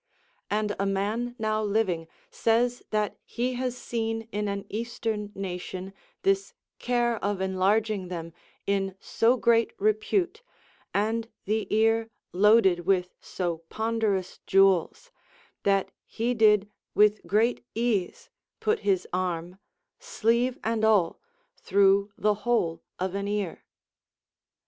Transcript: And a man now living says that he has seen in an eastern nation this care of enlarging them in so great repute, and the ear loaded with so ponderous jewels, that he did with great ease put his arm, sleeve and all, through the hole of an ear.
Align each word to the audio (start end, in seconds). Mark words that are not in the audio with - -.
And 0.49 0.75
a 0.79 0.85
man 0.87 1.35
now 1.37 1.61
living 1.61 2.07
says 2.31 2.81
that 2.89 3.19
he 3.23 3.53
has 3.53 3.77
seen 3.77 4.23
in 4.31 4.47
an 4.47 4.65
eastern 4.67 5.31
nation 5.35 5.93
this 6.23 6.55
care 6.79 7.23
of 7.23 7.39
enlarging 7.39 8.07
them 8.07 8.33
in 8.65 8.95
so 8.99 9.37
great 9.37 9.73
repute, 9.77 10.41
and 10.91 11.27
the 11.45 11.67
ear 11.69 12.09
loaded 12.33 12.79
with 12.79 13.13
so 13.21 13.59
ponderous 13.69 14.39
jewels, 14.47 15.11
that 15.61 15.91
he 16.07 16.33
did 16.33 16.67
with 16.95 17.21
great 17.27 17.63
ease 17.75 18.31
put 18.59 18.79
his 18.79 19.07
arm, 19.13 19.59
sleeve 19.99 20.57
and 20.63 20.83
all, 20.83 21.19
through 21.57 22.11
the 22.17 22.33
hole 22.41 22.81
of 22.97 23.13
an 23.13 23.27
ear. 23.27 23.65